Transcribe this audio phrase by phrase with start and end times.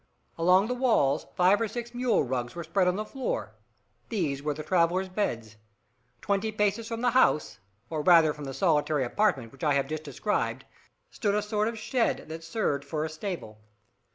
[0.35, 3.51] Along the walls five or six mule rugs were spread on the floor.
[4.09, 5.57] These were the travellers' beds.
[6.21, 10.03] Twenty paces from the house, or rather from the solitary apartment which I have just
[10.03, 10.65] described,
[11.11, 13.59] stood a sort of shed, that served for a stable.